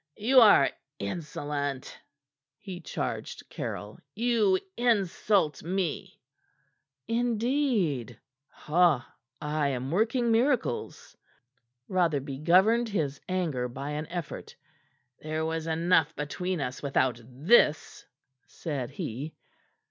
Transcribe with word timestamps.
"You 0.17 0.39
are 0.41 0.71
insolent!" 0.97 1.99
he 2.57 2.79
charged 2.79 3.47
Caryll. 3.51 3.99
"You 4.15 4.57
insult 4.75 5.61
me." 5.61 6.19
"Indeed! 7.07 8.17
Ha! 8.49 9.13
I 9.39 9.67
am 9.67 9.91
working 9.91 10.31
miracles." 10.31 11.15
Rotherby 11.87 12.39
governed 12.39 12.89
his 12.89 13.21
anger 13.29 13.67
by 13.67 13.91
an 13.91 14.07
effort. 14.07 14.55
"There 15.21 15.45
was 15.45 15.67
enough 15.67 16.15
between 16.15 16.61
us 16.61 16.81
without 16.81 17.21
this," 17.23 18.07
said 18.47 18.89
he. 18.89 19.35